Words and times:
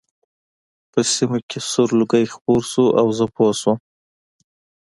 په 0.91 0.99
سیمه 1.13 1.39
کې 1.49 1.59
سور 1.71 1.89
لوګی 1.99 2.25
خپور 2.33 2.61
شو 2.71 2.85
او 2.99 3.07
زه 3.17 3.25
پوه 3.35 3.51
شوم 3.59 3.77